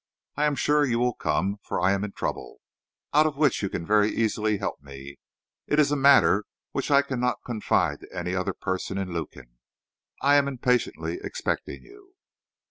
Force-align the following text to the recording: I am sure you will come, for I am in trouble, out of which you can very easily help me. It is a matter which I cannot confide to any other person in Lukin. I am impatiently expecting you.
I 0.35 0.45
am 0.45 0.55
sure 0.55 0.83
you 0.83 0.97
will 0.97 1.13
come, 1.13 1.59
for 1.61 1.79
I 1.79 1.91
am 1.91 2.03
in 2.03 2.13
trouble, 2.13 2.61
out 3.13 3.27
of 3.27 3.37
which 3.37 3.61
you 3.61 3.69
can 3.69 3.85
very 3.85 4.09
easily 4.09 4.57
help 4.57 4.81
me. 4.81 5.19
It 5.67 5.77
is 5.79 5.91
a 5.91 5.95
matter 5.95 6.45
which 6.71 6.89
I 6.89 7.03
cannot 7.03 7.43
confide 7.45 7.99
to 7.99 8.11
any 8.11 8.33
other 8.33 8.53
person 8.55 8.97
in 8.97 9.13
Lukin. 9.13 9.59
I 10.19 10.37
am 10.37 10.47
impatiently 10.47 11.19
expecting 11.23 11.83
you. 11.83 12.15